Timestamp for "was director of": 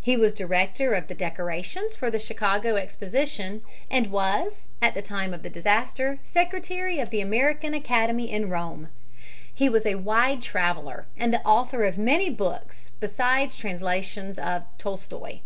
0.16-1.08